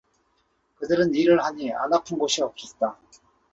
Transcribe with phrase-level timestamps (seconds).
[0.79, 2.97] 그들은 일을 하니 안 아픈 곳이 없었다.